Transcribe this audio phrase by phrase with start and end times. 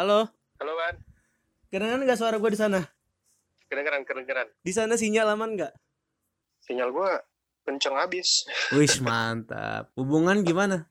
[0.00, 0.24] Halo,
[0.56, 0.96] Halo Ban,
[1.68, 2.80] kedengeran nggak suara gue di sana?
[3.68, 4.48] kedengeran kedengeran.
[4.64, 5.76] Di sana sinyal aman nggak?
[6.64, 7.20] Sinyal gua
[7.68, 8.48] kenceng abis.
[8.72, 9.92] Wih mantap.
[10.00, 10.88] Hubungan gimana?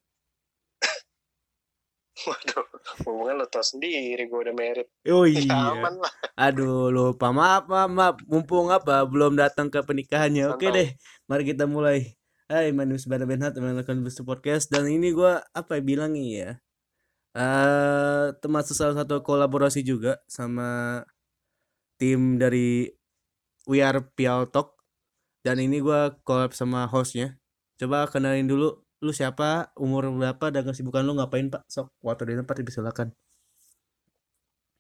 [2.22, 2.70] Waduh,
[3.02, 4.86] hubungan lo tau sendiri gua udah merit.
[5.10, 5.58] Oh Ya, iya.
[5.74, 6.14] aman lah.
[6.38, 8.16] Aduh lupa maaf maaf, maaf.
[8.30, 10.54] Mumpung apa belum datang ke pernikahannya.
[10.54, 10.94] Oke deh,
[11.26, 12.14] mari kita mulai.
[12.46, 13.58] Hai, my name is Bada Benhat,
[14.06, 16.62] Buster Podcast dan ini gua apa ya bilang nih ya?
[17.38, 21.02] Eh termasuk salah satu kolaborasi juga sama
[22.02, 22.90] tim dari
[23.70, 24.80] We Are Pial Talk
[25.46, 27.40] dan ini gua collab sama hostnya.
[27.80, 31.64] Coba kenalin dulu lu siapa, umur berapa, dan kesibukan lu ngapain pak?
[31.72, 33.08] Sok, waktu di tempat dipersilakan.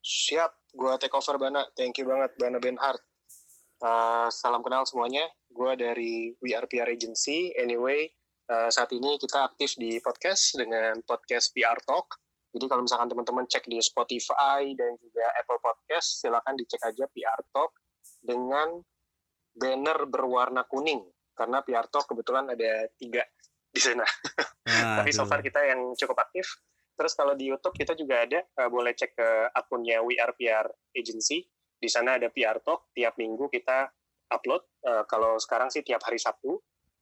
[0.03, 1.63] Siap, gua take over Bana.
[1.79, 2.99] Thank you banget Bana Benhart.
[3.79, 5.23] Uh, salam kenal semuanya.
[5.47, 7.55] Gua dari We Are PR Agency.
[7.55, 8.11] Anyway,
[8.51, 12.19] uh, saat ini kita aktif di podcast dengan podcast PR Talk.
[12.49, 17.41] Jadi kalau misalkan teman-teman cek di Spotify dan juga Apple Podcast, silakan dicek aja PR
[17.53, 17.77] Talk
[18.17, 18.81] dengan
[19.53, 21.05] banner berwarna kuning.
[21.37, 23.21] Karena PR Talk kebetulan ada tiga
[23.69, 24.03] di sana.
[24.97, 26.49] Tapi so far kita yang cukup aktif.
[26.99, 30.67] Terus kalau di YouTube kita juga ada, eh, boleh cek ke akunnya We Are PR
[30.91, 31.47] Agency.
[31.79, 33.87] Di sana ada PR Talk, tiap minggu kita
[34.35, 34.65] upload.
[34.83, 36.59] Eh, kalau sekarang sih tiap hari Sabtu.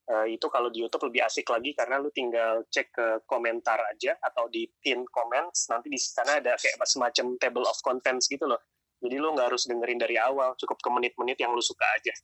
[0.08, 4.16] Eh, itu kalau di YouTube lebih asik lagi karena lu tinggal cek ke komentar aja
[4.24, 5.68] atau di pin comments.
[5.68, 8.64] Nanti di sana ada kayak semacam table of contents gitu loh.
[9.04, 12.16] Jadi lu nggak harus dengerin dari awal, cukup ke menit-menit yang lu suka aja.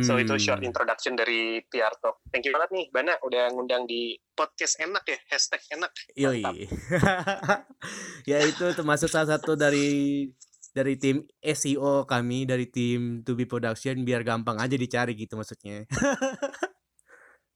[0.00, 0.72] So itu short Hmm.
[0.72, 2.24] introduction dari PR Talk.
[2.32, 5.92] Thank you banget nih, Bana udah ngundang di podcast enak ya, hashtag enak.
[6.16, 6.40] Yoi.
[8.30, 10.24] Ya itu termasuk salah satu dari
[10.72, 15.84] dari tim SEO kami dari tim To Be Production biar gampang aja dicari gitu maksudnya.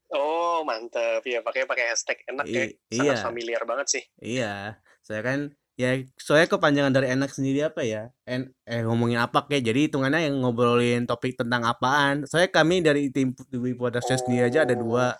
[0.09, 3.25] Oh mantep ya pakai pakai hashtag enak ya, I- sangat iya.
[3.25, 4.05] familiar banget sih.
[4.19, 4.55] iya,
[5.05, 8.09] saya kan ya soalnya kepanjangan dari enak sendiri apa ya?
[8.25, 12.25] En eh ngomongin apa kayak jadi hitungannya yang ngobrolin topik tentang apaan.
[12.25, 15.15] Soalnya kami dari tim To Be Production sendiri aja ada dua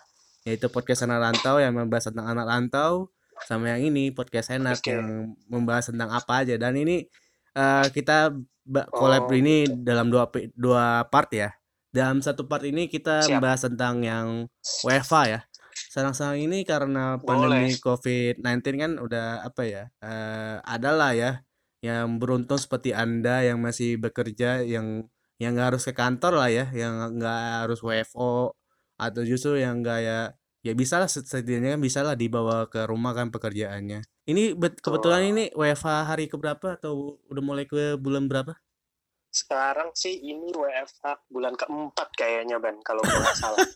[0.47, 3.11] yaitu podcast anak rantau yang membahas tentang anak rantau
[3.45, 4.91] sama yang ini podcast enak Oke.
[4.95, 7.05] yang membahas tentang apa aja dan ini
[7.55, 8.33] eh, kita
[8.91, 11.49] collab Oh, ini dalam dua dua part ya
[11.89, 13.41] dalam satu part ini kita Siap.
[13.41, 14.27] membahas tentang yang
[14.85, 15.39] WFA ya
[15.89, 17.81] sekarang-sekarang ini karena pandemi Boleh.
[17.81, 18.43] COVID-19
[18.77, 21.41] kan udah apa ya eh adalah ya
[21.79, 25.07] yang beruntung seperti anda yang masih bekerja yang
[25.39, 28.51] yang nggak harus ke kantor lah ya yang nggak harus WFO
[28.99, 30.19] atau justru yang nggak ya
[30.59, 34.83] ya bisa lah set- setidaknya kan bisa lah dibawa ke rumah kan pekerjaannya ini bet-
[34.83, 35.31] kebetulan Betul.
[35.31, 38.59] ini WFH hari keberapa atau udah mulai ke bulan berapa
[39.29, 43.61] Sekarang sih ini WFH bulan keempat kayaknya Ban kalau nggak salah.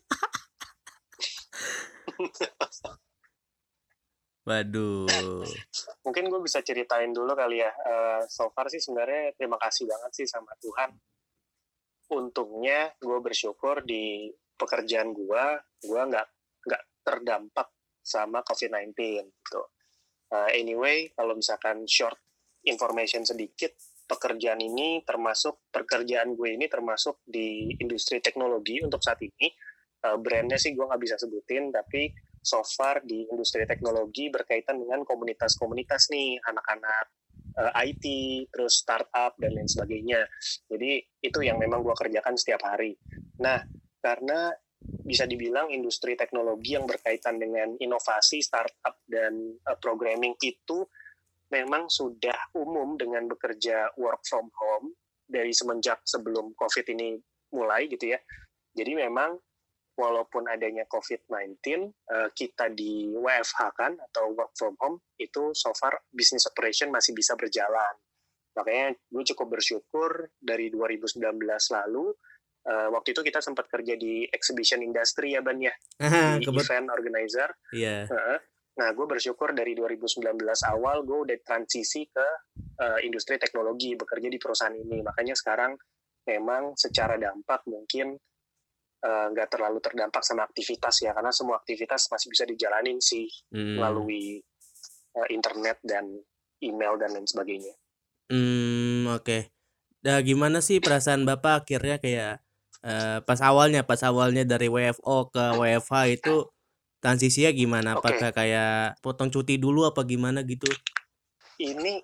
[4.44, 5.08] waduh
[6.04, 7.72] Mungkin gue bisa ceritain dulu kali ya.
[7.72, 10.92] Eh, so far sih sebenarnya terima kasih banget sih sama Tuhan.
[12.12, 14.28] Untungnya gue bersyukur di
[14.58, 15.44] pekerjaan gue,
[15.80, 16.28] gue nggak
[16.68, 17.72] nggak terdampak
[18.04, 18.92] sama COVID-19
[19.32, 19.62] gitu.
[20.34, 22.20] Eh, anyway, kalau misalkan short
[22.68, 29.48] information sedikit, pekerjaan ini termasuk pekerjaan gue ini termasuk di industri teknologi untuk saat ini.
[30.04, 32.12] Eh, brandnya sih gue nggak bisa sebutin, tapi
[32.44, 37.06] so far di industri teknologi berkaitan dengan komunitas-komunitas nih, anak-anak
[37.56, 38.06] eh, IT,
[38.52, 40.28] terus startup dan lain sebagainya.
[40.68, 43.00] Jadi itu yang memang gue kerjakan setiap hari.
[43.40, 43.64] Nah,
[44.04, 44.52] karena
[44.84, 50.84] bisa dibilang industri teknologi yang berkaitan dengan inovasi, startup dan eh, programming itu
[51.54, 57.22] memang sudah umum dengan bekerja work from home dari semenjak sebelum COVID ini
[57.54, 58.20] mulai gitu ya.
[58.74, 59.38] Jadi memang
[59.94, 65.94] walaupun adanya COVID-19, eh, kita di WFH kan atau work from home itu so far
[66.10, 67.94] business operation masih bisa berjalan.
[68.58, 71.22] Makanya gue cukup bersyukur dari 2019
[71.70, 72.10] lalu,
[72.66, 75.74] eh, waktu itu kita sempat kerja di exhibition industry ya Ban ya,
[76.42, 77.50] di Kebet- event organizer.
[77.70, 78.40] iya Heeh.
[78.74, 80.34] Nah, gue bersyukur dari 2019
[80.66, 82.28] awal gue udah transisi ke
[82.82, 85.06] eh, industri teknologi, bekerja di perusahaan ini.
[85.06, 85.78] Makanya sekarang
[86.26, 88.18] memang secara dampak mungkin
[89.04, 93.78] eh, nggak terlalu terdampak sama aktivitas ya, karena semua aktivitas masih bisa dijalanin sih Hmm.
[93.78, 94.42] melalui
[95.14, 96.10] eh, internet dan
[96.64, 97.78] email dan lain sebagainya.
[98.32, 99.54] Hmm, oke.
[100.02, 102.42] Nah, gimana sih perasaan Bapak akhirnya kayak
[102.82, 106.50] eh, pas awalnya, pas awalnya dari WFO ke WFH itu
[107.04, 108.00] transisinya gimana?
[108.00, 108.08] Oke.
[108.08, 110.72] Apakah kayak potong cuti dulu apa gimana gitu?
[111.60, 112.00] Ini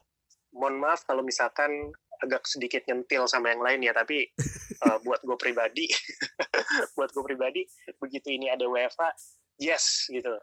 [0.51, 1.71] mohon maaf kalau misalkan
[2.19, 4.27] agak sedikit nyentil sama yang lain ya, tapi
[4.83, 5.87] eh, buat gue pribadi,
[6.99, 7.63] buat gue pribadi
[7.95, 9.15] begitu ini ada WFA,
[9.55, 10.35] yes gitu.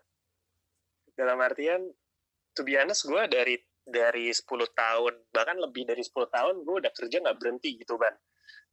[1.12, 1.85] Dalam artian,
[2.56, 4.43] to be honest gue dari dari 10
[4.75, 8.19] tahun bahkan lebih dari 10 tahun gue udah kerja nggak berhenti gitu ban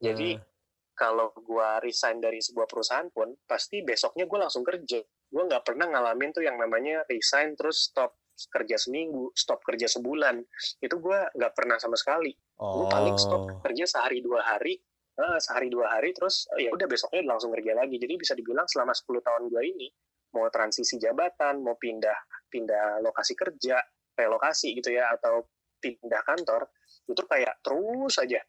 [0.01, 0.49] jadi Nah,
[0.93, 5.01] kalau gue resign dari sebuah perusahaan pun pasti besoknya gue langsung kerja
[5.33, 8.13] gue nggak pernah ngalamin tuh yang namanya resign terus stop
[8.53, 10.41] kerja seminggu stop kerja sebulan.
[10.77, 12.33] Itu gue nggak pernah sama sekali.
[12.57, 13.59] Gue paling stop oh.
[13.65, 14.77] kerja sehari dua hari
[15.13, 17.97] eh, sehari dua hari terus ya udah besoknya langsung kerja lagi.
[17.97, 19.87] Jadi bisa dibilang selama 10 tahun gue ini
[20.33, 23.77] mau transisi jabatan mau pindah pindah lokasi kerja
[24.17, 25.45] relokasi gitu ya atau
[25.77, 26.73] pindah kantor
[27.05, 28.41] itu kayak terus aja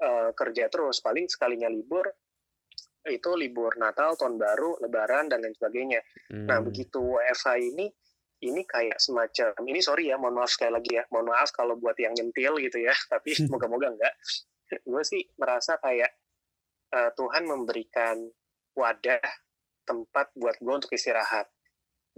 [0.00, 1.04] eh, kerja terus.
[1.04, 2.08] Paling sekalinya libur
[3.08, 6.00] itu libur Natal tahun baru Lebaran dan lain sebagainya
[6.30, 6.66] Nah, Hmm.
[6.68, 7.86] begitu WFH ini,
[8.40, 11.96] ini kayak semacam, ini sorry ya, mohon maaf sekali lagi ya, mohon maaf kalau buat
[12.00, 14.14] yang nyentil gitu ya, tapi moga-moga enggak.
[14.84, 16.10] Gue sih merasa kayak
[16.90, 18.18] eh, Tuhan memberikan
[18.74, 19.22] wadah,
[19.86, 21.46] tempat buat gue untuk istirahat.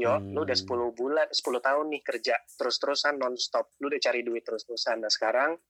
[0.00, 0.64] Yo, lu udah Hmm.
[0.64, 3.76] 10 bulan, 10 tahun nih kerja, terus-terusan non-stop.
[3.80, 5.04] Lu udah cari duit terus-terusan.
[5.04, 5.60] Nah, sekarang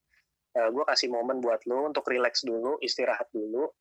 [0.53, 3.73] gue kasih momen buat lu untuk relax dulu, istirahat dulu,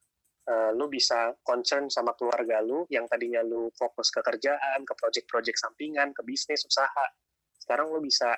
[0.48, 5.58] uh, lu bisa concern sama keluarga lu yang tadinya lu fokus ke kerjaan, ke project-project
[5.60, 7.06] sampingan, ke bisnis, usaha.
[7.58, 8.34] Sekarang lu bisa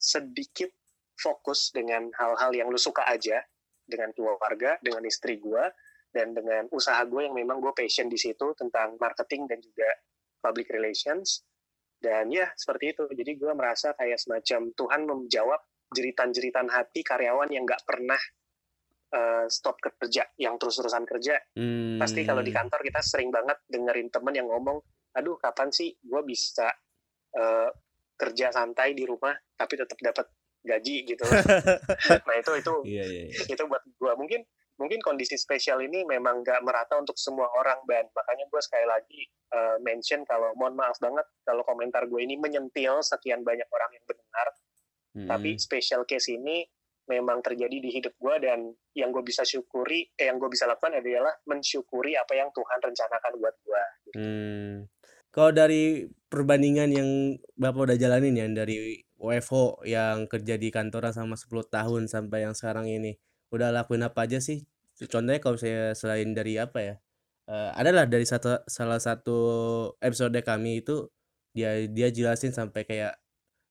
[0.00, 0.72] sedikit
[1.18, 3.38] fokus dengan hal-hal yang lu suka aja
[3.84, 5.68] dengan keluarga, dengan istri gua
[6.12, 9.88] dan dengan usaha gue yang memang gue passion di situ tentang marketing dan juga
[10.44, 11.40] public relations.
[11.96, 13.08] Dan ya seperti itu.
[13.08, 15.60] Jadi gue merasa kayak semacam Tuhan menjawab
[15.96, 18.20] jeritan-jeritan hati karyawan yang nggak pernah
[19.12, 21.36] uh, stop kerja, yang terus-terusan kerja.
[21.56, 22.00] Hmm.
[22.00, 24.80] Pasti kalau di kantor kita sering banget dengerin temen yang ngomong,
[25.12, 26.72] aduh kapan sih gue bisa
[27.36, 27.68] uh,
[28.16, 30.26] kerja santai di rumah tapi tetap dapat
[30.62, 31.24] gaji gitu.
[32.28, 33.42] nah itu itu Iya, iya, iya.
[33.50, 34.40] itu buat gue mungkin
[34.78, 39.20] mungkin kondisi spesial ini memang nggak merata untuk semua orang ban makanya gue sekali lagi
[39.52, 44.06] uh, mention kalau mohon maaf banget kalau komentar gue ini menyentil sekian banyak orang yang
[44.06, 44.48] benar
[45.12, 45.28] Hmm.
[45.28, 46.64] tapi special case ini
[47.10, 50.98] memang terjadi di hidup gue dan yang gue bisa syukuri eh, yang gue bisa lakukan
[50.98, 53.82] adalah mensyukuri apa yang Tuhan rencanakan buat gue
[54.12, 54.92] Hmm.
[55.32, 57.08] Kalau dari perbandingan yang
[57.56, 62.52] Bapak udah jalanin ya dari WFO yang kerja di kantoran sama 10 tahun sampai yang
[62.52, 63.16] sekarang ini,
[63.48, 64.68] udah lakuin apa aja sih?
[65.08, 66.94] Contohnya kalau saya selain dari apa ya?
[67.48, 69.38] eh, adalah dari satu salah satu
[69.98, 71.10] episode kami itu
[71.52, 73.18] dia dia jelasin sampai kayak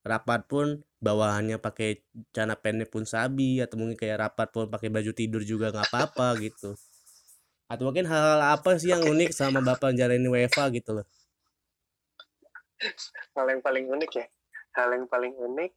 [0.02, 2.02] rapat pun bawahannya pakai
[2.34, 6.38] celana pendek pun sabi atau mungkin kayak rapat pun pakai baju tidur juga nggak apa-apa
[6.42, 6.74] gitu.
[7.72, 11.08] Atau mungkin hal-hal apa sih yang unik sama Bapak jalanin WFA gitu loh.
[13.38, 14.26] hal yang paling unik ya
[14.78, 15.72] hal yang paling unik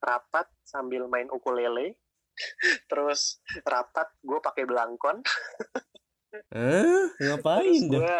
[0.00, 1.96] rapat sambil main ukulele
[2.90, 5.20] terus rapat gue pakai belangkon
[6.54, 7.10] Hah?
[7.18, 8.16] Ngapain terus gue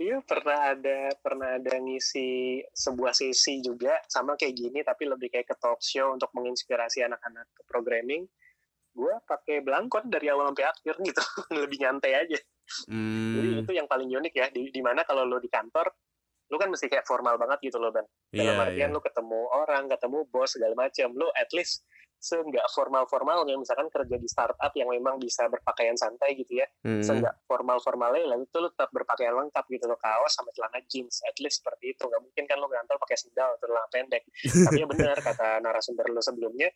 [0.00, 5.52] iya pernah ada pernah ada ngisi sebuah sesi juga sama kayak gini tapi lebih kayak
[5.52, 8.24] ke talk show untuk menginspirasi anak-anak ke programming.
[8.90, 11.22] Gue pakai belangkon dari awal sampai akhir gitu
[11.60, 12.38] lebih nyantai aja.
[12.40, 15.90] Jadi Hmm, itu yang paling unik ya di, di mana kalau lo di kantor
[16.50, 18.02] lu kan mesti kayak formal banget gitu loh ban
[18.34, 18.64] iya, dalam iya.
[18.66, 21.86] artian lu ketemu orang ketemu bos segala macam lu at least
[22.20, 27.04] seenggak formal formalnya misalkan kerja di startup yang memang bisa berpakaian santai gitu ya Hmm,
[27.04, 31.20] seenggak formal formalnya lalu itu lu tetap berpakaian lengkap gitu loh kaos sama celana jeans
[31.28, 32.08] at least seperti itu.
[32.08, 34.22] Nggak mungkin kan lu ke kantor pakai sendal atau celana pendek.
[34.64, 36.72] Tapi ya benar kata narasumber lu sebelumnya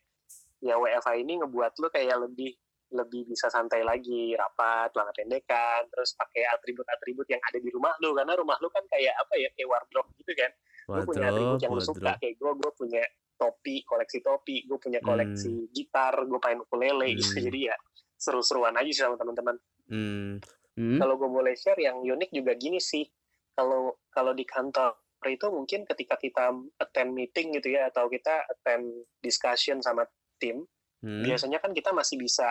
[0.60, 2.52] ya WFH ini ngebuat lu kayak lebih
[2.94, 8.12] lebih bisa santai lagi rapat celana pendekan terus pakai atribut-atribut yang ada di rumah lu.
[8.12, 10.52] Karena rumah lu kan kayak apa ya kayak wardrobe gitu kan.
[10.84, 13.00] Gue punya atribut yang lu suka kayak gue gue punya
[13.34, 17.44] topi koleksi topi gue punya koleksi gitar gue main ukulele gitu Hmm.
[17.46, 17.76] jadi ya
[18.14, 20.40] seru-seruan aja sih sama teman-teman Hmm.
[20.74, 20.98] Hmm?
[20.98, 23.04] kalau gue boleh share yang unik juga gini sih
[23.52, 28.86] kalau kalau di kantor itu mungkin ketika kita attend meeting gitu ya atau kita attend
[29.18, 30.04] discussion sama
[30.36, 30.64] tim
[31.04, 31.20] Hmm?
[31.20, 32.48] biasanya kan kita masih bisa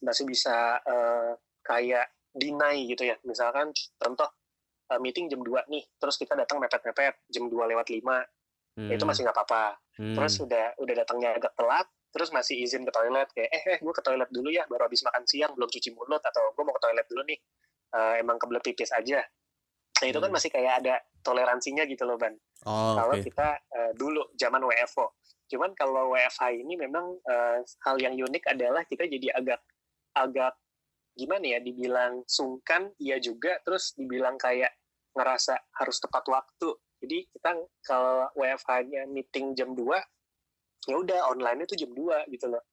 [0.00, 4.24] masih bisa eh, kayak deny gitu ya misalkan contoh
[4.88, 8.00] eh, meeting jam 2 nih terus kita datang mepet-mepet jam 2 lewat 5
[8.74, 8.90] Hmm.
[8.90, 10.18] itu masih nggak apa-apa Hmm.
[10.18, 13.92] terus udah udah datangnya agak telat terus masih izin ke toilet kayak eh eh gue
[13.92, 16.82] ke toilet dulu ya baru habis makan siang belum cuci mulut atau gue mau ke
[16.82, 17.38] toilet dulu nih
[17.94, 19.22] Eh, emang kebelet pipis aja
[19.94, 20.34] nah itu kan Hmm.
[20.34, 22.34] masih kayak ada toleransinya gitu loh ban
[22.66, 23.22] Oh, kalau oke.
[23.22, 25.14] kita eh, dulu zaman WFO
[25.46, 29.62] cuman kalau WFH ini memang eh, hal yang unik adalah kita jadi agak
[30.12, 30.58] agak
[31.14, 34.74] gimana ya dibilang sungkan iya juga terus dibilang kayak
[35.14, 37.50] ngerasa harus tepat waktu jadi kita
[37.84, 39.84] kalau WFH-nya meeting jam 2
[40.88, 42.64] ya udah online itu jam 2 gitu loh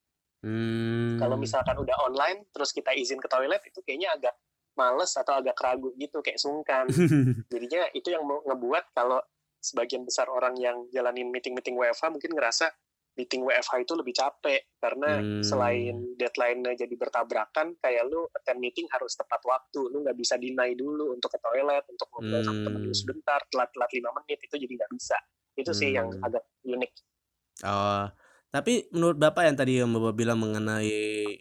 [0.42, 1.22] Hmm.
[1.22, 4.34] kalau misalkan udah online terus kita izin ke toilet itu kayaknya agak
[4.74, 6.90] males atau agak ragu gitu kayak sungkan
[7.54, 9.22] jadinya itu yang ngebuat kalau
[9.62, 12.74] sebagian besar orang yang jalanin meeting-meeting WFH mungkin ngerasa
[13.20, 15.44] meeting WFH itu lebih capek karena hmm.
[15.44, 20.72] selain deadline-nya jadi bertabrakan kayak lu attend meeting harus tepat waktu lu nggak bisa deny
[20.74, 22.48] dulu untuk ke toilet untuk ngobrol hmm.
[22.48, 23.02] sama temen lu hmm.
[23.04, 25.18] sebentar telat-telat lima menit itu jadi nggak bisa
[25.60, 26.24] itu sih yang hmm.
[26.24, 26.92] agak unik
[27.68, 28.08] oh
[28.52, 30.92] tapi menurut bapak yang tadi yang bapak bilang mengenai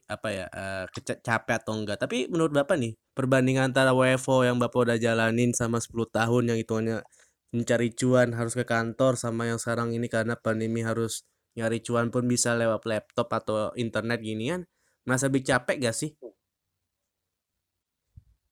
[0.06, 4.86] apa ya uh, capek atau enggak tapi menurut bapak nih perbandingan antara WFO yang bapak
[4.86, 7.02] udah jalanin sama 10 tahun yang itu hanya
[7.50, 11.26] mencari cuan harus ke kantor sama yang sekarang ini karena pandemi harus
[11.58, 14.62] nyari cuan pun bisa lewat laptop atau internet gini kan
[15.06, 16.10] merasa lebih capek gak sih?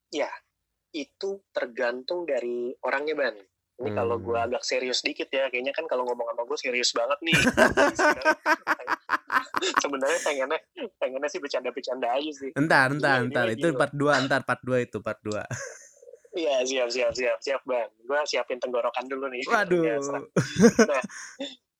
[0.09, 0.33] Ya,
[0.97, 3.37] itu tergantung dari orangnya ban.
[3.78, 3.99] Ini hmm.
[4.00, 7.38] kalau gue agak serius dikit ya, kayaknya kan kalau ngomong sama gue serius banget nih.
[9.85, 10.59] Sebenarnya pengennya
[10.99, 12.50] pengennya sih bercanda-bercanda aja sih.
[12.59, 13.47] Entar, entar, entar.
[13.52, 15.38] Itu part 2, entar part 2 itu part 2.
[16.38, 17.88] Iya siap siap siap siap bang.
[18.05, 19.43] Gue siapin tenggorokan dulu nih.
[19.49, 19.83] Waduh.
[20.90, 21.02] nah,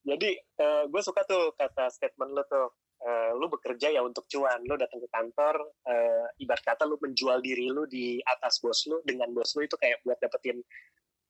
[0.09, 2.73] jadi uh, eh, gue suka tuh kata statement lo tuh
[3.05, 7.45] uh, lu bekerja ya untuk cuan lu datang ke kantor uh, ibarat kata lu menjual
[7.45, 10.65] diri lu di atas bos lu dengan bos lu itu kayak buat dapetin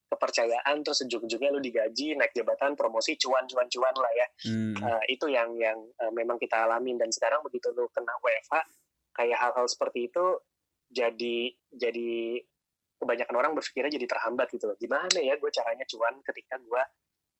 [0.08, 4.26] kepercayaan terus ujung-ujungnya lu digaji naik jabatan promosi cuan cuan cuan lah ya.
[4.48, 4.74] Hmm.
[4.80, 8.64] uh, itu yang yang uh, memang kita alamin dan sekarang begitu lu kena WFH
[9.12, 10.40] kayak hal-hal seperti itu
[10.88, 12.40] jadi jadi
[12.98, 14.76] kebanyakan orang berpikirnya jadi terhambat gitu loh.
[14.80, 16.82] Gimana ya gue caranya cuan ketika gue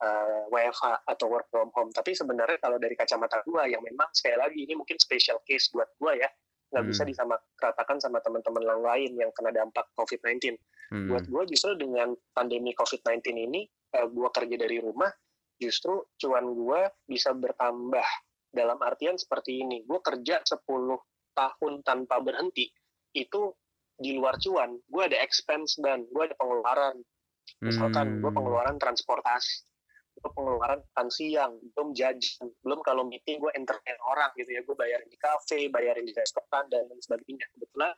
[0.02, 1.90] uh, WFH atau work from home.
[1.90, 5.90] Tapi sebenarnya kalau dari kacamata gue yang memang sekali lagi ini mungkin special case buat
[5.99, 6.28] gue ya,
[6.75, 6.90] nggak hmm.
[6.93, 10.57] bisa disamaratakan sama teman-teman yang lain yang kena dampak COVID-19.
[10.88, 11.09] Hmm.
[11.11, 13.62] Buat gue justru dengan pandemi COVID-19 ini,
[13.97, 15.11] uh, eh, gue kerja dari rumah,
[15.59, 18.09] justru cuan gue bisa bertambah.
[18.49, 20.64] Dalam artian seperti ini, gue kerja 10
[21.37, 22.73] tahun tanpa berhenti,
[23.12, 23.52] itu
[23.99, 26.97] di luar cuan, gue ada expense dan gue ada pengeluaran.
[27.61, 28.21] Misalkan hmm.
[28.25, 29.69] gue pengeluaran transportasi,
[30.19, 34.61] itu pengeluaran makan siang belum jajan belum kalau meeting gue entertain orang gitu ya.
[34.67, 37.47] Gue bayarin di cafe bayarin di restoran dan lain sebagainya.
[37.55, 37.93] Kebetulan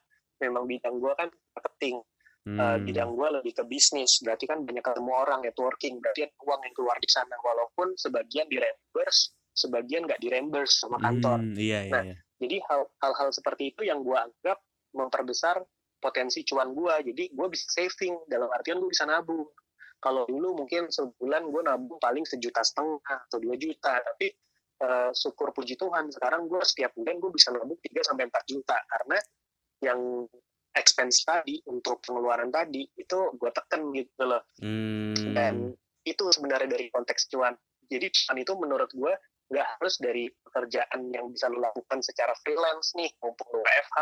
[0.44, 1.96] memang bidang gue kan marketing.
[2.40, 2.56] Hmm.
[2.56, 4.20] uh, bidang gue lebih ke bisnis.
[4.24, 6.00] Berarti kan banyak ketemu orang networking.
[6.00, 7.36] Berarti uang yang keluar di sana.
[7.40, 11.38] Walaupun sebagian di reimburse sebagian nggak di reimburse sama kantor.
[11.42, 12.16] Hmm, iya, iya, nah iya.
[12.40, 14.58] jadi hal hal seperti itu yang gue anggap
[14.94, 15.60] memperbesar
[16.00, 19.44] potensi cuan gue jadi gue bisa saving dalam artian gue bisa nabung
[20.00, 24.00] kalau dulu mungkin sebulan gue nabung paling sejuta setengah atau dua juta.
[24.00, 24.32] Tapi
[24.80, 28.76] uh, syukur puji Tuhan sekarang gue setiap bulan gue bisa nabung 3 sampai empat juta.
[28.88, 29.16] Karena
[29.84, 30.24] yang
[30.72, 34.42] expense tadi untuk pengeluaran tadi itu gue tekan gitu loh.
[34.64, 35.12] Hmm.
[35.36, 35.54] dan
[36.08, 37.52] itu sebenarnya dari konteks cuan.
[37.86, 39.12] Jadi cuan itu menurut gue
[39.50, 43.98] nggak harus dari pekerjaan yang bisa lo lakukan secara freelance nih mumpung lo WFH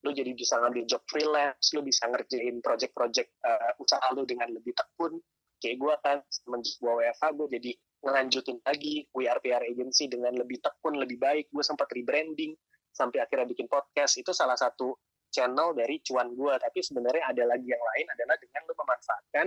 [0.00, 4.72] lu jadi bisa ngambil job freelance, lu bisa ngerjain project-project uh, usaha lu dengan lebih
[4.72, 5.20] tekun,
[5.60, 10.96] kayak gue kan semenjak gue WFH gue jadi ngelanjutin lagi WRPR agency dengan lebih tekun
[10.96, 12.56] lebih baik gue sempat rebranding
[12.90, 14.96] sampai akhirnya bikin podcast itu salah satu
[15.30, 19.46] channel dari cuan gue tapi sebenarnya ada lagi yang lain adalah dengan lu memanfaatkan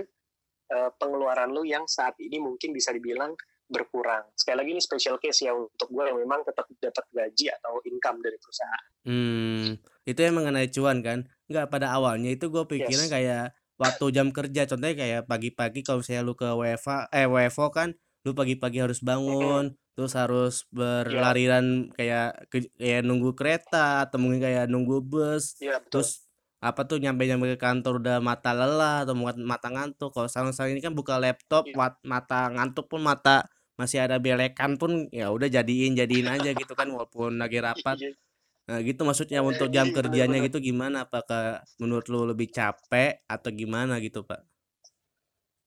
[0.72, 4.28] uh, pengeluaran lu yang saat ini mungkin bisa dibilang berkurang.
[4.36, 8.20] Sekali lagi ini special case ya untuk gue yang memang tetap dapat gaji atau income
[8.20, 8.86] dari perusahaan.
[9.08, 9.66] Hmm,
[10.04, 11.18] itu yang mengenai cuan kan?
[11.48, 13.12] Enggak pada awalnya itu gue pikiran yes.
[13.12, 13.44] kayak
[13.80, 18.32] waktu jam kerja contohnya kayak pagi-pagi kalau misalnya lu ke WFA eh WFO kan lu
[18.32, 21.06] pagi-pagi harus bangun terus harus iya.
[21.06, 26.26] berlarian kayak ke, kayak nunggu kereta atau mungkin kayak nunggu bus ya, terus
[26.58, 30.80] apa tuh nyampe nyampe ke kantor udah mata lelah atau mata ngantuk kalau sekarang ini
[30.80, 31.92] kan buka laptop ya.
[32.02, 36.88] mata ngantuk pun mata masih ada belekan pun ya udah jadiin jadiin aja gitu kan
[36.90, 38.10] walaupun lagi rapat iya.
[38.64, 41.04] Nah, gitu maksudnya untuk jam kerjanya gitu gimana?
[41.04, 44.40] Apakah menurut lu lebih capek atau gimana gitu, Pak?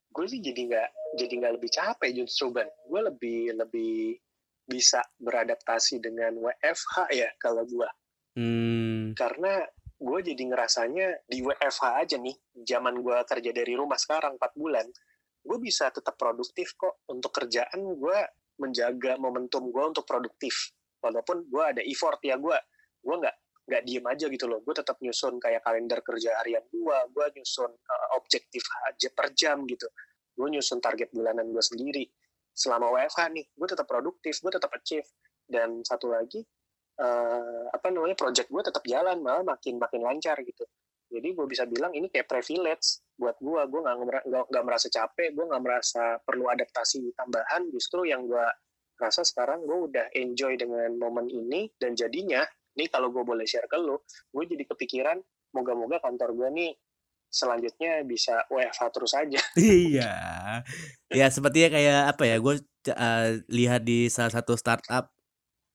[0.09, 0.89] Gue sih jadi nggak
[1.21, 2.65] jadi nggak lebih capek justru ban.
[2.89, 4.17] Gue lebih lebih
[4.67, 7.89] bisa beradaptasi dengan WFH ya kalau gue.
[8.33, 9.13] Hmm.
[9.13, 9.61] Karena
[9.97, 12.33] gue jadi ngerasanya di WFH aja nih,
[12.65, 14.85] zaman gue kerja dari rumah sekarang 4 bulan,
[15.45, 17.05] gue bisa tetap produktif kok.
[17.13, 18.17] Untuk kerjaan gue
[18.57, 20.73] menjaga momentum gue untuk produktif.
[20.97, 22.57] Walaupun gue ada effort ya gue
[23.07, 23.35] gue nggak
[23.67, 24.59] nggak diem aja gitu loh.
[24.63, 29.63] Gue tetap nyusun kayak kalender kerja harian gue gue nyusun uh, objektif aja per jam
[29.67, 29.87] gitu.
[30.35, 32.03] Gue nyusun target bulanan gue sendiri.
[32.51, 35.07] Selama WFH nih gue tetap produktif gue tetap achieve.
[35.47, 36.43] Dan satu lagi
[36.99, 40.67] uh, apa namanya project gue tetap jalan malah makin makin lancar gitu.
[41.07, 43.95] Jadi gue bisa bilang ini kayak privilege buat gue gue nggak
[44.27, 47.67] nggak merasa capek gue nggak merasa perlu adaptasi tambahan.
[47.71, 48.43] Justru yang gue
[48.97, 52.43] rasa sekarang gue udah enjoy dengan momen ini dan jadinya
[52.77, 55.17] ini kalau gue boleh share ke lo gue jadi kepikiran
[55.51, 56.71] moga-moga kantor gue nih
[57.27, 59.41] selanjutnya bisa WFH terus aja.
[59.59, 60.13] iya.
[61.11, 62.39] Ya sepertinya kayak apa ya?
[62.39, 65.11] Gue uh, lihat di salah satu startup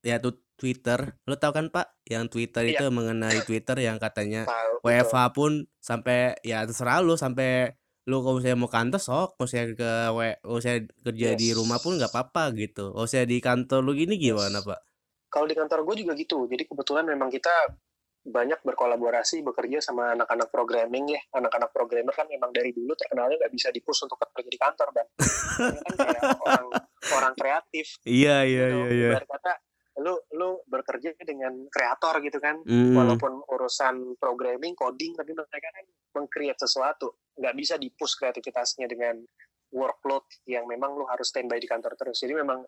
[0.00, 1.18] yaitu Twitter.
[1.28, 2.80] Lo tau kan Pak, yang Twitter Iya.
[2.80, 5.34] itu mengenai Twitter yang katanya Tahu, WFH betul.
[5.36, 7.74] pun sampai ya terserah lu sampai
[8.08, 9.90] lu kalau misalnya mau kantor sok, kalau misalnya ke
[10.42, 11.56] kalau misalnya kerja di Yes.
[11.58, 12.96] rumah pun nggak apa-apa gitu.
[12.96, 14.80] Kalau misalnya di kantor lu gini gimana Pak?
[15.32, 16.44] Kalau di kantor gue juga gitu.
[16.44, 17.72] Jadi kebetulan memang kita
[18.22, 21.20] banyak berkolaborasi bekerja sama anak-anak programming ya.
[21.32, 25.06] Anak-anak programmer kan memang dari dulu terkenalnya nggak bisa dipus untuk kerja di kantor dan
[25.96, 26.66] kan orang
[27.16, 28.78] orang kreatif Iya iya gitu.
[28.92, 29.24] iya iya.
[29.24, 29.52] Kata
[30.04, 32.60] lu lu bekerja dengan kreator gitu kan.
[32.62, 32.92] Hmm.
[32.92, 35.84] Walaupun urusan programming, coding, tapi mereka kan
[36.20, 37.16] meng-create sesuatu.
[37.40, 39.16] Nggak bisa dipus kreativitasnya dengan
[39.72, 42.20] workload yang memang lu harus standby di kantor terus.
[42.20, 42.60] Jadi memang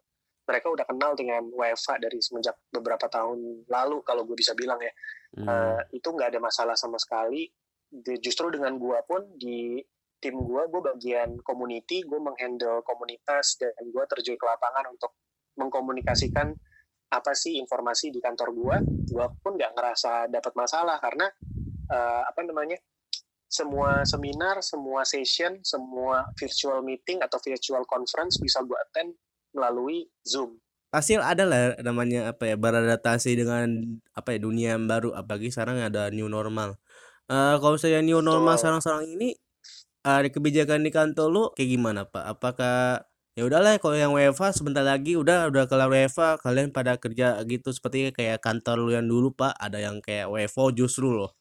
[0.45, 4.93] mereka udah kenal dengan WFA dari semenjak beberapa tahun lalu kalau gue bisa bilang ya.
[5.41, 5.49] Hmm.
[5.49, 7.49] Eh, itu nggak ada masalah sama sekali.
[7.89, 9.81] Di- justru dengan gua pun di
[10.21, 15.17] tim gua, gue bagian community, gue menghandle komunitas dan gue terjun ke lapangan untuk
[15.57, 16.53] mengkomunikasikan
[17.13, 18.77] apa sih informasi di kantor gua.
[18.85, 21.27] Gua pun nggak ngerasa dapat masalah karena
[21.89, 22.77] eh, apa namanya
[23.49, 29.17] semua seminar, semua session, semua virtual meeting atau virtual conference bisa gua attend
[29.55, 30.59] melalui Zoom.
[30.95, 35.83] pasti ada lah namanya apa ya beradaptasi dengan apa ya dunia yang baru apalagi sekarang
[35.83, 36.79] ada new normal.
[37.27, 39.35] Eh kalau saya new normal sekarang-sekarang ini
[40.07, 42.39] ada kebijakan di kantor lu kayak gimana pak?
[42.39, 43.03] Apakah
[43.35, 47.75] ya udahlah kalau yang WFH sebentar lagi udah udah kelar WFH kalian pada kerja gitu
[47.75, 51.35] seperti kayak kantor lu yang dulu pak ada yang kayak WFO justru loh.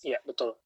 [0.00, 0.18] Iya.
[0.24, 0.56] Betul.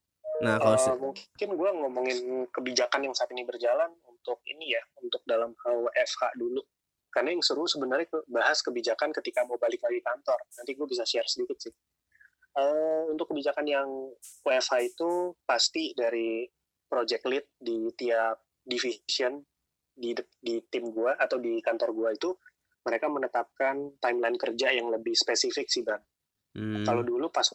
[0.42, 2.18] nah kalau se- mungkin gue ngomongin
[2.50, 3.86] kebijakan yang saat ini berjalan
[4.24, 6.64] untuk ini ya, untuk dalam hal WFH dulu.
[7.12, 10.40] Karena yang seru sebenarnya ke- bahas kebijakan ketika mau balik lagi kantor.
[10.56, 11.70] Nanti gue bisa share sedikit sih.
[12.56, 13.88] Eh, untuk kebijakan yang
[14.42, 16.48] WFH itu pasti dari
[16.88, 19.44] project lead di tiap division
[19.94, 22.30] di di tim gue atau di kantor gue itu
[22.82, 26.00] mereka menetapkan timeline kerja yang lebih spesifik sih bang.
[26.56, 27.46] hmm, Kalau dulu pas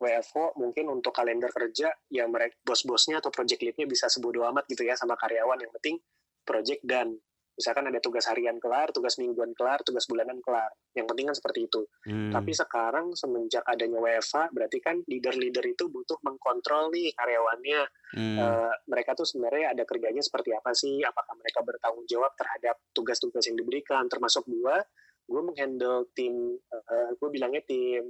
[0.00, 4.82] WFO mungkin untuk kalender kerja ya mereka bos-bosnya atau project lead-nya bisa sebodo amat gitu
[4.82, 6.00] ya sama karyawan yang penting
[6.42, 7.20] project dan
[7.60, 10.72] misalkan ada tugas harian kelar, tugas mingguan kelar, tugas bulanan kelar.
[10.96, 11.84] Yang penting kan seperti itu.
[12.08, 17.80] hmm, Tapi sekarang semenjak adanya WFA berarti kan leader-leader itu butuh mengkontrol nih karyawannya.
[18.16, 21.04] hmm, Eh, mereka tuh sebenarnya ada kerjanya seperti apa sih?
[21.04, 24.08] Apakah mereka bertanggung jawab terhadap tugas-tugas yang diberikan?
[24.08, 24.80] Termasuk gua,
[25.28, 28.08] gue menghandle tim, eh, gue bilangnya tim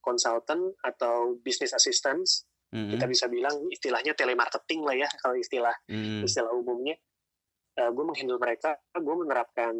[0.00, 2.44] consultant atau business assistance.
[2.72, 6.96] hmm, Kita bisa bilang istilahnya telemarketing lah ya kalau istilah hmm, istilah umumnya.
[7.80, 9.72] gue menghandle mereka, gue menerapkan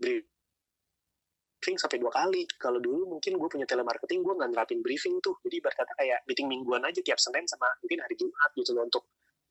[0.00, 2.48] briefing sampai dua kali.
[2.56, 5.36] Kalau dulu mungkin gue punya telemarketing, gue nggak nerapin briefing tuh.
[5.44, 9.04] Jadi berkata kayak meeting mingguan aja tiap Senin sama mungkin hari Jumat gitu loh untuk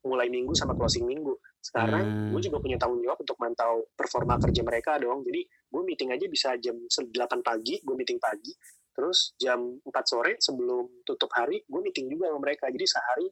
[0.06, 1.34] mulai minggu sama closing minggu.
[1.58, 2.30] Sekarang Hmm.
[2.34, 5.22] gue juga punya tanggung jawab untuk mantau performa kerja mereka dong.
[5.26, 8.54] Jadi gue meeting aja bisa jam 8 pagi, gue meeting pagi.
[8.96, 12.72] Terus jam 4 sore sebelum tutup hari, gue meeting juga sama mereka.
[12.72, 13.26] Jadi sehari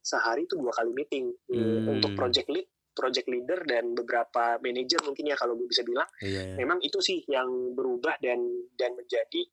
[0.00, 1.92] sehari itu dua kali meeting Hmm.
[1.92, 2.64] untuk project lead,
[2.96, 6.08] project leader dan beberapa manajer mungkin ya kalau gue bisa bilang.
[6.24, 6.56] iya, iya.
[6.56, 8.40] Memang itu sih yang berubah dan
[8.80, 9.44] dan menjadi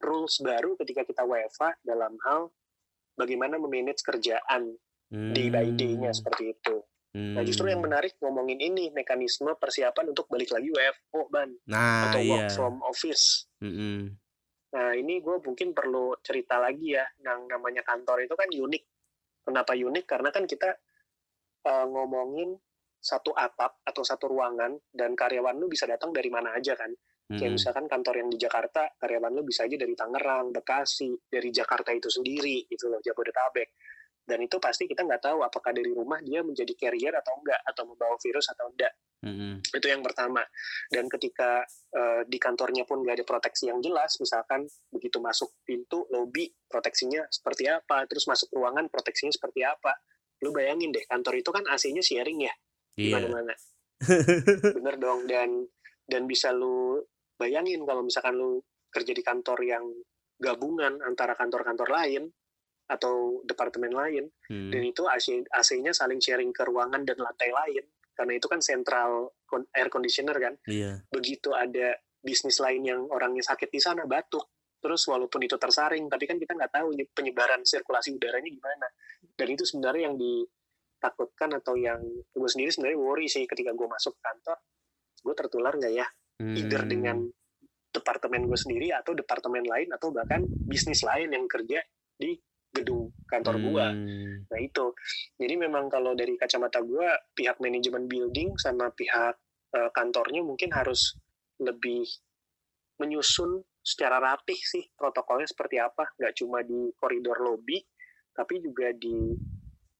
[0.00, 2.48] rules baru ketika kita WFA dalam hal
[3.18, 4.78] bagaimana memanage kerjaan
[5.10, 6.76] day by day-nya Hmm, seperti itu.
[7.10, 7.90] Nah justru yang hmm.
[7.90, 12.78] menarik ngomongin ini mekanisme persiapan untuk balik lagi WFO ban nah atau work iya from
[12.86, 13.50] office.
[13.58, 14.14] Mm-mm.
[14.70, 18.84] Nah ini gue mungkin perlu cerita lagi ya, yang namanya kantor itu kan unik.
[19.42, 20.04] Kenapa unik?
[20.06, 20.70] Karena kan kita
[21.66, 22.54] uh, ngomongin
[23.00, 26.92] satu atap atau satu ruangan dan karyawan lu bisa datang dari mana aja kan.
[27.30, 27.54] Kayak Mm-mm.
[27.56, 32.10] misalkan kantor yang di Jakarta, karyawan lu bisa aja dari Tangerang, Bekasi, dari Jakarta itu
[32.10, 33.68] sendiri gitu loh, Jabodetabek.
[34.24, 37.82] Dan itu pasti kita nggak tahu apakah dari rumah dia menjadi carrier atau enggak, atau
[37.88, 38.92] membawa virus atau enggak.
[39.20, 39.60] Mm-mm.
[39.60, 40.40] Itu yang pertama.
[40.88, 41.60] Dan ketika
[41.92, 47.26] eh, di kantornya pun nggak ada proteksi yang jelas, misalkan begitu masuk pintu, lobby, proteksinya
[47.28, 49.92] seperti apa, terus masuk ruangan, proteksinya seperti apa.
[50.40, 52.54] Lu bayangin deh, kantor itu kan AC-nya sharing ya,
[52.96, 53.20] di Iya.
[53.20, 53.54] mana-mana.
[54.80, 55.68] Bener dong, dan
[56.08, 56.96] dan bisa lu
[57.36, 59.84] bayangin kalau misalkan lu kerja di kantor yang
[60.40, 62.32] gabungan antara kantor-kantor lain
[62.90, 64.68] atau departemen lain, Hmm.
[64.68, 69.30] dan itu AC, AC-nya saling sharing ke ruangan dan lantai lain, karena itu kan central
[69.46, 71.06] con- air conditioner kan, Iya.
[71.06, 74.44] begitu ada bisnis lain yang orangnya sakit di sana batuk.
[74.80, 78.88] Terus walaupun itu tersaring tapi kan kita nggak tahu penyebaran sirkulasi udaranya gimana.
[79.30, 84.16] Dan itu sebenarnya yang ditakutkan atau yang gue sendiri sebenarnya worry sih ketika gue masuk
[84.20, 84.56] kantor.
[85.20, 86.06] Gue tertular nggak ya?
[86.40, 86.90] Either Hmm.
[86.90, 87.16] dengan
[87.90, 91.80] departemen gue sendiri atau departemen lain atau bahkan bisnis lain yang kerja
[92.16, 93.86] di gedung kantor gua.
[93.90, 94.46] Hmm.
[94.46, 94.94] nah itu.
[95.38, 99.34] Jadi memang kalau dari kacamata gua pihak manajemen building sama pihak
[99.74, 101.18] eh, kantornya mungkin harus
[101.60, 102.06] lebih
[103.00, 106.14] menyusun secara rapih sih protokolnya seperti apa.
[106.16, 107.80] Nggak cuma di koridor lobby
[108.30, 109.34] tapi juga di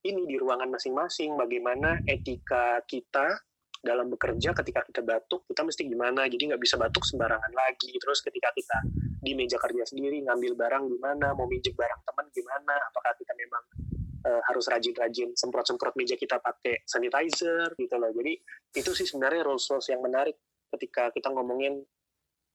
[0.00, 1.36] ini di ruangan masing-masing.
[1.36, 3.36] Bagaimana etika kita
[3.80, 6.28] dalam bekerja ketika kita batuk kita mesti gimana?
[6.28, 7.96] Jadi nggak bisa batuk sembarangan lagi.
[7.96, 8.78] Terus ketika kita
[9.20, 13.62] di meja kerja sendiri ngambil barang gimana mau minjem barang teman gimana apakah kita memang
[14.26, 18.32] eh, harus rajin-rajin semprot-semprot meja kita pakai sanitizer gitu loh jadi
[18.76, 20.38] itu sih sebenarnya rules rules yang menarik
[20.70, 21.82] ketika kita ngomongin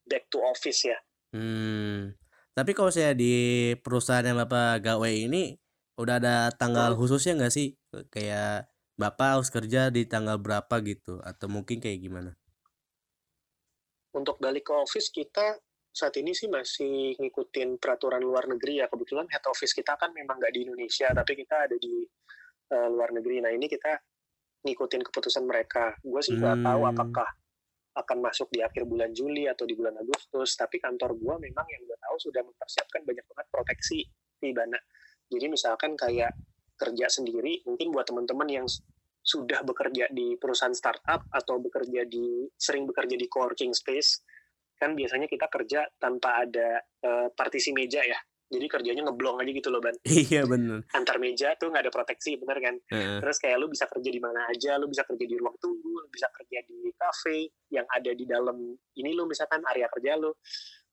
[0.07, 0.97] back to office ya
[1.35, 2.15] Hmm.
[2.55, 5.59] Tapi kalau saya di perusahaan yang Bapak gawe ini
[5.99, 6.99] udah ada tanggal Hmm.
[7.03, 7.75] khususnya nggak sih?
[8.07, 12.31] Kayak Bapak harus kerja di tanggal berapa gitu atau mungkin kayak gimana?
[14.15, 15.59] untuk balik ke office kita
[15.95, 18.91] saat ini sih masih ngikutin peraturan luar negeri ya.
[18.91, 22.03] Kebetulan head office kita kan memang nggak di Indonesia tapi kita ada di
[22.67, 23.39] eh, luar negeri.
[23.39, 23.95] Nah ini kita
[24.67, 25.95] ngikutin keputusan mereka.
[26.03, 26.91] Gue sih nggak tahu Hmm.
[26.91, 27.29] apakah
[27.95, 31.79] akan masuk di akhir bulan Juli atau di bulan Agustus tapi kantor gue memang yang
[31.87, 34.03] gue tahu sudah mempersiapkan banyak banget proteksi
[34.35, 34.75] di Bana.
[35.31, 36.35] Jadi misalkan kayak
[36.75, 38.67] kerja sendiri mungkin buat teman-teman yang
[39.25, 44.21] sudah bekerja di perusahaan startup atau bekerja di sering bekerja di coworking space
[44.85, 48.21] kan biasanya kita kerja tanpa ada eh, partisi meja ya.
[48.45, 49.97] Jadi kerjanya ngeblong aja gitu loh ban.
[50.29, 50.85] Iya bener.
[50.93, 52.75] antar meja tuh nggak ada proteksi bener kan?
[52.93, 53.17] Heeh.
[53.25, 56.07] terus kayak lu bisa kerja di mana aja lu bisa kerja di ruang tunggu lu
[56.13, 60.29] bisa kerja di cafe yang ada di dalam ini lu misalkan area kerja lu.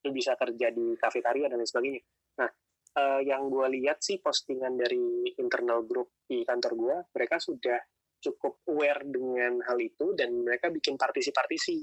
[0.03, 2.03] Lu bisa kerja di kafetaria dan lain sebagainya.
[2.41, 2.49] Nah
[2.97, 7.77] eh, yang gue lihat sih postingan dari internal group di kantor gue mereka sudah
[8.23, 11.83] cukup aware dengan hal itu dan mereka bikin partisi-partisi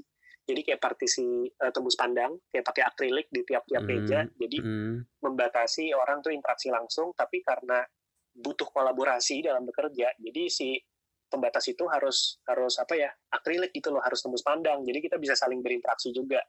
[0.50, 3.94] jadi kayak partisi eh, tembus pandang kayak pakai akrilik di tiap-tiap Hmm.
[3.94, 5.06] meja jadi Hmm.
[5.22, 7.86] membatasi orang tuh interaksi langsung tapi karena
[8.34, 10.82] butuh kolaborasi dalam bekerja jadi si
[11.30, 15.38] pembatas itu harus harus apa ya akrilik gitu loh harus tembus pandang jadi kita bisa
[15.38, 16.42] saling berinteraksi juga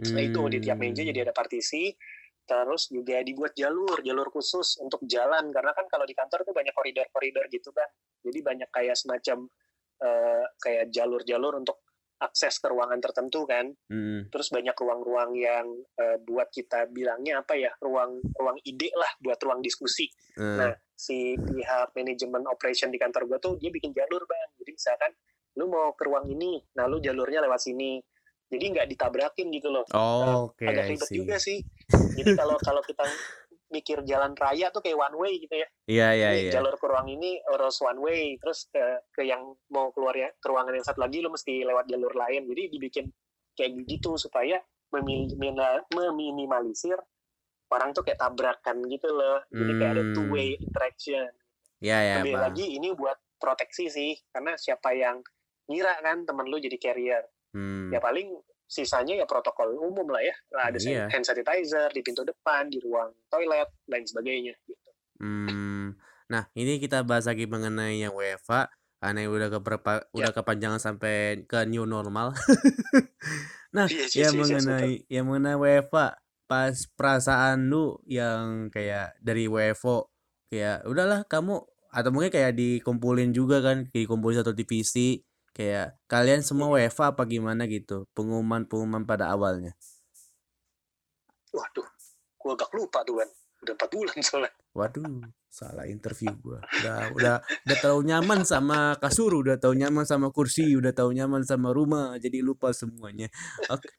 [0.00, 1.92] nah itu di tiap meja jadi ada partisi
[2.48, 6.72] terus juga dibuat jalur jalur khusus untuk jalan karena kan kalau di kantor tuh banyak
[6.74, 7.86] koridor-koridor gitu kan
[8.24, 9.46] jadi banyak kayak semacam
[10.00, 11.84] eh, kayak jalur-jalur untuk
[12.20, 13.72] akses ke ruangan tertentu kan?
[13.88, 14.28] Hmm.
[14.28, 19.40] terus banyak ruang-ruang yang eh, buat kita bilangnya apa ya ruang ruang ide lah buat
[19.40, 20.06] ruang diskusi.
[20.36, 24.48] Eh, nah si pihak manajemen operation di kantor gua tuh dia bikin jalur bang.
[24.60, 25.12] Jadi misalkan
[25.58, 27.98] lu mau ke ruang ini nah lu jalurnya lewat sini.
[28.50, 29.86] Jadi nggak ditabrakin gitu loh.
[29.94, 31.62] Oh, oke, agak ribet juga sih.
[32.18, 33.06] Jadi kalau kalau kita
[33.70, 36.50] mikir jalan raya tuh kayak one way gitu ya Iya iya iya.
[36.52, 40.46] jalur ke ruang ini harus one way terus ke ke yang mau keluar ya ke
[40.46, 43.06] ruangan yang satu lagi lu mesti lewat jalur lain jadi dibikin
[43.54, 44.58] kayak gitu supaya
[45.90, 46.98] meminimalisir
[47.70, 50.14] orang tuh kayak tabrakan gitu loh jadi kayak ada Hmm.
[50.14, 51.30] two way interaction
[51.80, 52.42] Iya ya, lebih Bang.
[52.44, 55.22] lagi ini buat proteksi sih karena siapa yang
[55.64, 57.88] ngira kan temen lu jadi carrier Hmm.
[57.88, 58.30] ya paling
[58.70, 61.10] sisanya ya protokol umum lah ya Lah ada Iya.
[61.10, 64.90] hand sanitizer di pintu depan di ruang toilet lain sebagainya gitu.
[65.18, 65.98] Hmm.
[66.30, 68.70] Nah, ini kita bahas lagi mengenai yang WFA
[69.02, 70.30] karena udah keberapa Ya.
[70.30, 72.30] udah kepanjangan sampai ke new normal.
[73.70, 76.18] Nah, Yes, yes, yang yes, yes, mengenai yang mengenai WFA
[76.50, 80.10] pas perasaan lu yang kayak dari WFO
[80.50, 86.70] kayak udahlah kamu atau mungkin kayak dikumpulin juga kan dikumpulin satu divisi kayak kalian semua
[86.70, 89.74] WFA apa gimana gitu pengumuman-pengumuman pada awalnya.
[91.50, 91.88] Waduh,
[92.38, 93.28] gua agak lupa tuh kan.
[93.60, 94.52] Udah 4 bulan soalnya.
[94.72, 95.04] Waduh,
[95.50, 96.62] salah interview gua.
[96.62, 101.42] Udah udah udah terlalu nyaman sama kasur, udah tahu nyaman sama kursi, udah tahu nyaman
[101.42, 103.26] sama rumah, jadi lupa semuanya.
[103.68, 103.90] Oke.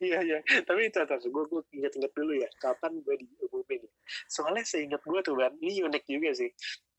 [0.00, 0.38] Iya, iya.
[0.64, 2.48] Tapi itu atas gue gue inget-inget dulu ya.
[2.56, 3.92] Kapan gue diumumin ya.
[4.30, 6.50] Soalnya seingat gue tuh kan, ini unik juga sih.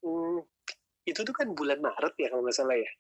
[0.06, 0.45] Hmm,
[1.06, 2.91] itu tuh kan bulan Maret ya kalau nggak salah ya.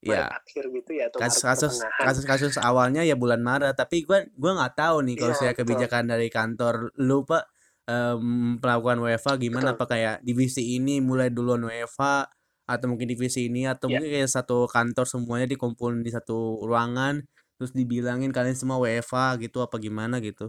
[0.00, 4.56] Maret Ya, akhir gitu ya atau kasus kasus-kasus awalnya ya bulan Maret, tapi gua gua
[4.56, 5.60] nggak tahu nih kalau saya betul.
[5.68, 7.44] kebijakan dari kantor lu Pak
[7.84, 9.76] em, melakukan WFA gimana Betul.
[9.76, 12.24] apa kayak divisi ini mulai duluan WFA
[12.70, 13.98] atau mungkin divisi ini atau Ya.
[14.00, 17.20] mungkin kayak satu kantor semuanya dikumpulin di satu ruangan
[17.60, 20.48] terus dibilangin kalian semua WFA gitu apa gimana gitu.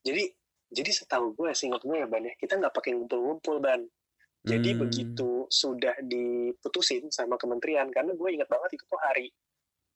[0.00, 0.32] Jadi
[0.70, 3.82] jadi setahu gue seingat gue ya Ban ya, kita nggak pakai ngumpul-ngumpul Ban.
[4.40, 4.80] Jadi Hmm.
[4.88, 9.28] begitu sudah diputusin sama kementerian, karena gue ingat banget itu tuh hari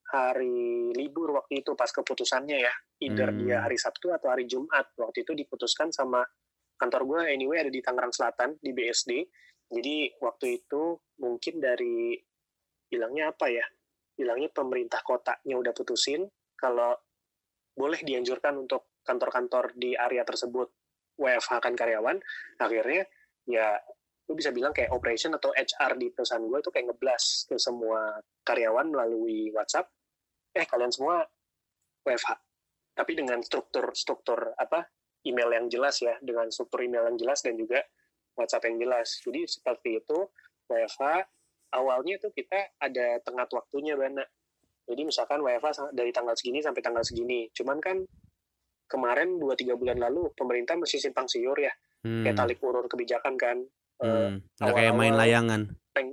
[0.05, 3.41] hari libur waktu itu pas keputusannya ya, either Hmm.
[3.41, 6.21] dia hari Sabtu atau hari Jumat waktu itu diputuskan sama
[6.77, 9.25] kantor gue anyway ada di Tangerang Selatan di BSD.
[9.73, 12.21] Jadi waktu itu mungkin dari
[12.85, 13.65] bilangnya apa ya?
[14.15, 16.95] Bilangnya pemerintah kotanya udah putusin kalau
[17.75, 20.71] boleh dianjurkan untuk kantor-kantor di area tersebut
[21.19, 22.23] WFH kan karyawan
[22.63, 23.03] akhirnya
[23.45, 23.77] ya
[24.25, 28.19] lu bisa bilang kayak operation atau HR di perusahaan gue itu kayak ngeblas ke semua
[28.41, 29.91] karyawan melalui WhatsApp
[30.57, 31.21] eh kalian semua
[32.05, 32.31] WFH
[32.95, 34.89] tapi dengan struktur struktur apa
[35.29, 37.85] email yang jelas ya dengan struktur email yang jelas dan juga
[38.39, 40.19] WhatsApp yang jelas jadi seperti itu
[40.73, 41.05] WFH
[41.77, 44.25] awalnya tuh kita ada tengah waktunya bana
[44.85, 47.49] jadi misalkan WFA dari tanggal segini sampai tanggal segini.
[47.57, 48.05] Cuman kan
[48.85, 51.73] kemarin 2-3 bulan lalu pemerintah masih simpang siur ya.
[52.05, 52.21] Hmm.
[52.21, 53.65] Kayak tali urur kebijakan kan.
[54.03, 54.43] Hmm.
[54.59, 55.71] Uh, kayak main layangan.
[55.95, 56.11] Peng,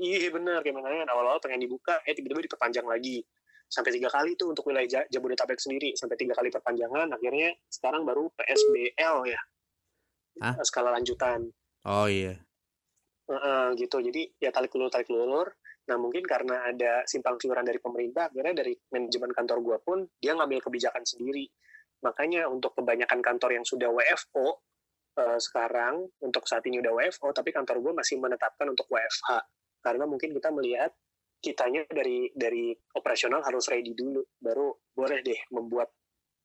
[0.00, 1.08] iya bener kayak main layangan.
[1.12, 3.20] Awal-awal pengen dibuka, eh tiba-tiba diperpanjang lagi.
[3.70, 5.94] Sampai tiga kali tuh untuk wilayah Jabodetabek sendiri.
[5.94, 7.06] Sampai tiga kali perpanjangan.
[7.14, 9.40] Akhirnya sekarang baru PSBL ya.
[10.42, 10.58] Hah?
[10.66, 11.54] Skala lanjutan.
[11.86, 12.34] Oh iya.
[13.30, 14.02] Uh, uh, gitu.
[14.02, 15.54] Jadi ya tarik ulur tarik ulur
[15.90, 20.38] Nah mungkin karena ada simpang siuran dari pemerintah, akhirnya dari manajemen kantor gue pun dia
[20.38, 21.50] ngambil kebijakan sendiri.
[22.06, 24.62] Makanya untuk kebanyakan kantor yang sudah WFO
[25.16, 29.42] uh, eh, sekarang untuk saat ini udah WFO, tapi kantor gue masih menetapkan untuk WFH
[29.80, 30.92] karena mungkin kita melihat
[31.40, 35.88] kitanya dari dari operasional harus ready dulu, baru boleh deh membuat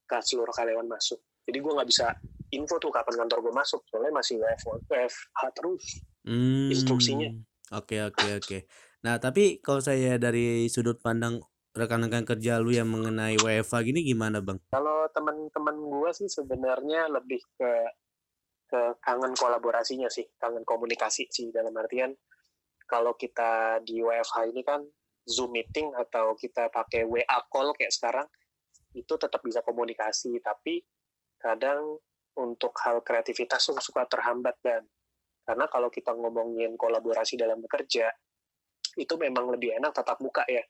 [0.07, 1.19] ke seluruh karyawan masuk.
[1.45, 2.15] Jadi gue nggak bisa
[2.55, 5.83] info tuh kapan kantor gue masuk, soalnya masih WFO, WFH terus
[6.23, 6.71] hmm.
[6.71, 7.29] instruksinya.
[7.75, 8.45] Oke okay, oke okay, oke.
[8.47, 8.61] Okay.
[9.05, 11.37] Nah, tapi kalau saya dari sudut pandang
[11.75, 14.63] rekan-rekan kerja lu yang mengenai WFA gini gimana, Bang?
[14.71, 17.71] Kalau teman-teman gua sih sebenarnya lebih ke
[18.75, 22.11] ke kangen kolaborasinya sih, kangen komunikasi sih dalam artian
[22.85, 24.83] kalau kita di WFH ini kan
[25.25, 28.27] Zoom meeting atau kita pakai WA call kayak sekarang
[28.93, 30.85] itu tetap bisa komunikasi, tapi
[31.41, 31.97] kadang
[32.37, 34.85] untuk hal kreativitas suka terhambat dan.
[35.45, 38.09] Karena kalau kita ngomongin kolaborasi dalam bekerja
[38.97, 40.63] itu memang lebih enak tatap muka ya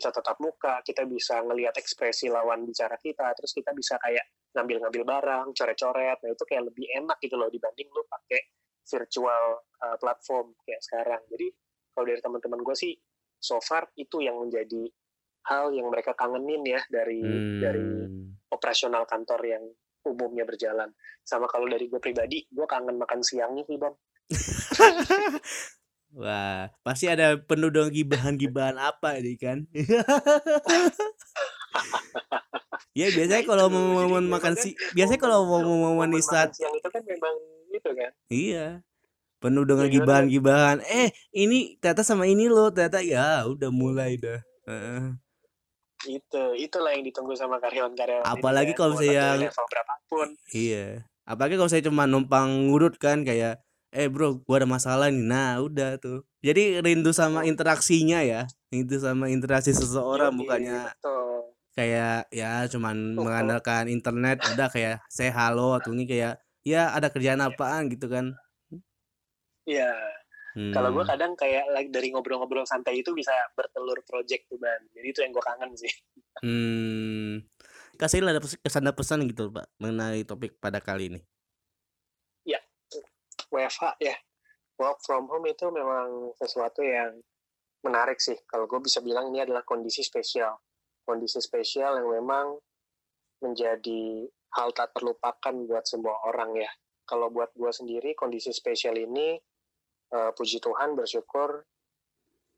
[0.00, 4.24] kita tatap muka kita bisa ngelihat ekspresi lawan bicara kita terus kita bisa kayak
[4.56, 6.18] ngambil-ngambil barang coret-coret.
[6.24, 8.40] Nah itu kayak lebih enak gitu loh dibanding lu pakai
[8.88, 9.44] virtual
[9.84, 11.22] uh, platform kayak sekarang.
[11.28, 11.46] Jadi
[11.92, 12.92] kalau dari teman-teman gue sih
[13.36, 14.88] so far itu yang menjadi
[15.52, 17.60] hal yang mereka kangenin ya dari hmm.
[17.60, 17.88] dari
[18.50, 19.64] operasional kantor yang
[20.08, 20.90] umumnya berjalan.
[21.22, 23.94] Sama kalau dari gue pribadi gue kangen makan siangnya sih bang
[26.10, 29.62] Wah, pasti ada penuh dong gibahan-gibahan apa ini kan?
[32.90, 37.02] ya biasanya kalau mau momen makan si biasanya kalau mau momen istirahat siang itu kan
[37.06, 37.34] memang
[37.70, 38.82] gitu kan iya
[39.40, 45.14] penuh dengan gibahan-gibahan eh ini ternyata sama ini loh ternyata ya udah mulai dah uh.
[46.04, 48.78] itu itulah yang ditunggu sama karyawan-karyawan apalagi ya.
[48.78, 54.62] kalau saya berapapun iya apalagi kalau saya cuma numpang ngurut kan kayak eh bro gua
[54.62, 55.22] ada masalah nih.
[55.26, 56.22] Nah udah tuh.
[56.40, 58.46] Jadi rindu sama interaksinya ya.
[58.70, 61.54] Rindu sama interaksi seseorang bukannya betul.
[61.74, 63.22] kayak ya cuman betul.
[63.26, 67.90] mengandalkan internet udah kayak saya halo atau ini kayak ya ada kerjaan apaan?
[67.90, 68.34] gitu kan.
[69.66, 69.92] Iya.
[70.50, 70.74] Hmm.
[70.74, 74.82] kalau gua kadang kayak like dari ngobrol-ngobrol santai itu bisa bertelur project tuh ban.
[74.94, 75.90] Jadi itu yang gua kangen sih.
[76.42, 77.46] Hmm.
[77.94, 81.20] Kasih ada kesan pesan gitu pak mengenai topik pada kali ini
[83.50, 84.16] WFH ya.
[84.80, 87.20] Work from home itu memang sesuatu yang
[87.84, 88.38] menarik sih.
[88.48, 90.56] Kalau gue bisa bilang ini adalah kondisi spesial.
[91.04, 92.56] Kondisi spesial yang memang
[93.44, 94.24] menjadi
[94.56, 96.70] hal tak terlupakan buat semua orang ya.
[97.04, 99.36] Kalau buat gue sendiri kondisi spesial ini
[100.14, 101.66] uh, puji Tuhan bersyukur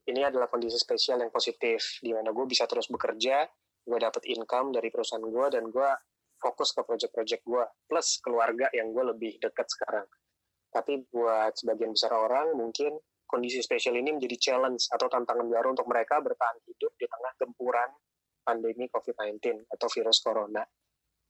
[0.02, 3.46] ini adalah kondisi spesial yang positif di mana gue bisa terus bekerja
[3.83, 5.90] gue dapet income dari perusahaan gue dan gue
[6.42, 10.07] fokus ke project-project gue plus keluarga yang gue lebih dekat sekarang
[10.73, 12.97] tapi buat sebagian besar orang mungkin
[13.29, 17.91] kondisi spesial ini menjadi challenge atau tantangan baru untuk mereka bertahan hidup di tengah gempuran
[18.45, 20.65] pandemi COVID-19 atau virus corona.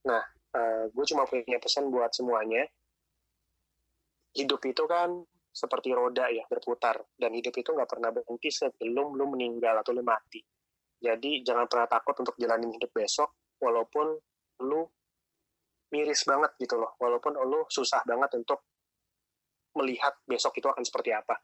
[0.09, 0.23] Nah,
[0.57, 2.67] uh, gue cuma punya pesan buat semuanya.
[4.33, 6.99] Hidup itu kan seperti roda ya, berputar.
[7.15, 10.41] Dan hidup itu nggak pernah berhenti sebelum lu meninggal atau lu mati.
[11.03, 14.17] Jadi jangan pernah takut untuk jalanin hidup besok, walaupun
[14.65, 14.83] lu
[15.93, 16.97] miris banget gitu loh.
[16.97, 18.72] Walaupun lu susah banget untuk
[19.77, 21.39] melihat besok itu akan seperti apa.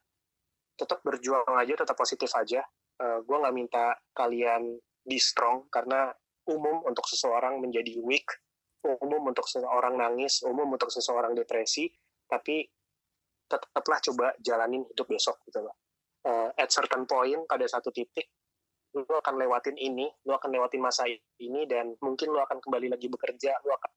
[0.78, 2.62] Tetap berjuang aja, tetap positif aja.
[2.98, 6.12] Uh, eh, gue nggak minta kalian be strong karena
[6.48, 8.28] umum untuk seseorang menjadi weak,
[8.84, 11.88] umum untuk seseorang nangis, umum untuk seseorang depresi,
[12.28, 12.64] tapi
[13.48, 15.76] tetaplah coba jalanin hidup besok gitu loh.
[16.24, 18.28] Uh, at certain point pada satu titik
[18.96, 21.04] lu akan lewatin ini, lu akan lewatin masa
[21.38, 23.90] ini dan mungkin lu akan kembali lagi bekerja, lu akan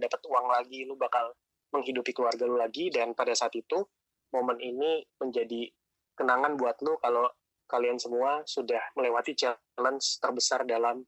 [0.00, 1.36] dapat uang lagi, lu bakal
[1.72, 3.84] menghidupi keluarga lu lagi dan pada saat itu
[4.32, 5.68] momen ini menjadi
[6.16, 7.28] kenangan buat lu kalau
[7.68, 11.04] kalian semua sudah melewati challenge terbesar dalam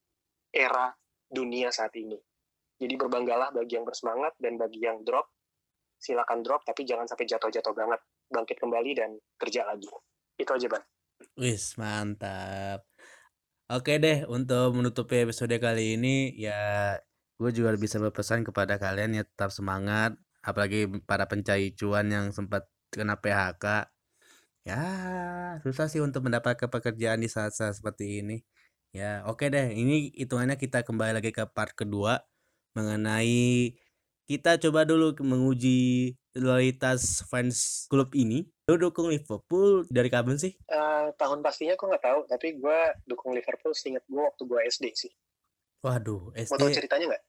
[0.52, 0.92] era
[1.26, 2.16] dunia saat ini.
[2.80, 5.28] Jadi berbanggalah bagi yang bersemangat dan bagi yang drop,
[6.00, 8.00] silakan drop tapi jangan sampai jatuh-jatuh banget.
[8.30, 9.88] Bangkit kembali dan kerja lagi.
[10.38, 10.84] Itu aja, Ban.
[11.36, 12.86] Wis, mantap.
[13.70, 16.96] Oke deh, untuk menutupi episode kali ini ya
[17.40, 22.68] gue juga bisa berpesan kepada kalian ya tetap semangat, apalagi para pencari cuan yang sempat
[22.92, 23.88] kena PHK.
[24.68, 24.80] Ya,
[25.64, 28.44] susah sih untuk mendapatkan pekerjaan di saat-saat seperti ini.
[28.92, 29.72] Ya, oke deh.
[29.72, 32.20] Ini hitungannya kita kembali lagi ke part kedua
[32.74, 33.74] mengenai
[34.30, 38.46] kita coba dulu menguji loyalitas fans klub ini.
[38.70, 40.54] Lu dukung Liverpool dari kapan sih?
[40.70, 42.78] Uh, tahun pastinya gue nggak tahu, tapi gue
[43.10, 45.12] dukung Liverpool seingat gue waktu gue SD sih.
[45.82, 46.54] Waduh, SD.
[46.54, 47.24] Mau tahu ceritanya nggak?